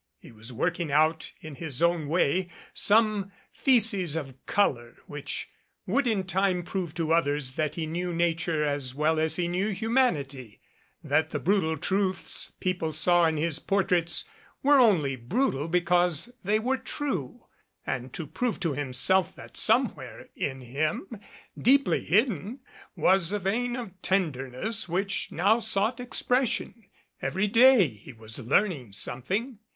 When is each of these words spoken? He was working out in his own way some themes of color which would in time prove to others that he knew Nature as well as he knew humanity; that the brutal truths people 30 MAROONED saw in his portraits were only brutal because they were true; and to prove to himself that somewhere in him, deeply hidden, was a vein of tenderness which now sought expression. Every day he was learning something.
He 0.17 0.31
was 0.31 0.51
working 0.51 0.91
out 0.91 1.31
in 1.41 1.53
his 1.53 1.79
own 1.79 2.07
way 2.07 2.49
some 2.73 3.31
themes 3.53 4.15
of 4.15 4.33
color 4.47 4.95
which 5.05 5.47
would 5.85 6.07
in 6.07 6.23
time 6.23 6.63
prove 6.63 6.95
to 6.95 7.13
others 7.13 7.51
that 7.51 7.75
he 7.75 7.85
knew 7.85 8.11
Nature 8.11 8.65
as 8.65 8.95
well 8.95 9.19
as 9.19 9.35
he 9.35 9.47
knew 9.47 9.67
humanity; 9.69 10.59
that 11.03 11.29
the 11.29 11.37
brutal 11.37 11.77
truths 11.77 12.51
people 12.59 12.87
30 12.91 12.91
MAROONED 12.91 12.95
saw 12.95 13.25
in 13.27 13.37
his 13.37 13.59
portraits 13.59 14.25
were 14.63 14.79
only 14.79 15.15
brutal 15.15 15.67
because 15.67 16.35
they 16.43 16.57
were 16.57 16.77
true; 16.77 17.45
and 17.85 18.11
to 18.11 18.25
prove 18.25 18.59
to 18.61 18.73
himself 18.73 19.35
that 19.35 19.55
somewhere 19.55 20.29
in 20.35 20.61
him, 20.61 21.11
deeply 21.55 22.03
hidden, 22.03 22.61
was 22.95 23.31
a 23.31 23.37
vein 23.37 23.75
of 23.75 23.91
tenderness 24.01 24.89
which 24.89 25.31
now 25.31 25.59
sought 25.59 25.99
expression. 25.99 26.85
Every 27.21 27.47
day 27.47 27.87
he 27.87 28.13
was 28.13 28.39
learning 28.39 28.93
something. 28.93 29.59